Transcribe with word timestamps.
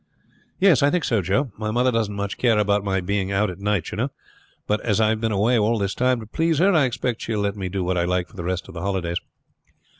"Yes, 0.59 0.81
I 0.81 0.89
think 0.89 1.03
so, 1.03 1.21
Joe. 1.21 1.51
My 1.59 1.69
mother 1.69 1.91
doesn't 1.91 2.15
much 2.15 2.39
care 2.39 2.57
about 2.57 2.83
my 2.83 3.01
being 3.01 3.31
out 3.31 3.51
at 3.51 3.59
night, 3.59 3.91
you 3.91 3.97
know; 3.97 4.09
but 4.65 4.81
as 4.81 4.99
I 4.99 5.09
have 5.09 5.21
been 5.21 5.31
away 5.31 5.59
all 5.59 5.77
this 5.77 5.93
time 5.93 6.19
to 6.21 6.25
please 6.25 6.57
her, 6.57 6.73
I 6.73 6.85
expect 6.85 7.21
she 7.21 7.35
will 7.35 7.41
let 7.43 7.55
me 7.55 7.69
do 7.69 7.83
what 7.83 7.99
I 7.99 8.05
like 8.05 8.27
for 8.27 8.35
the 8.35 8.43
rest 8.43 8.67
of 8.67 8.73
the 8.73 8.81
holidays." 8.81 9.17